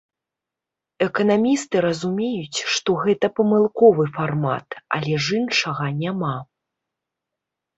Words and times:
Эканамісты 1.07 1.75
разумеюць, 1.87 2.59
што 2.75 2.89
гэта 3.03 3.27
памылковы 3.41 4.03
фармат, 4.17 4.67
але 5.01 5.13
ж 5.27 5.39
іншага 5.41 5.85
няма. 6.03 6.35